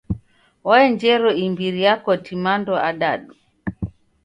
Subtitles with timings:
[0.69, 3.33] Waenjero imbiri ya koti mando adadu.